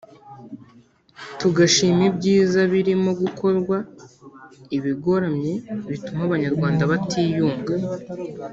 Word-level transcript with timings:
tugashima 1.39 2.01
ibyiza 2.09 2.59
birimo 2.73 3.11
gukorwa 3.21 3.77
ibigoramye 4.77 5.53
bituma 5.89 6.21
Abanyarwanda 6.27 6.83
batiyunga 6.91 7.73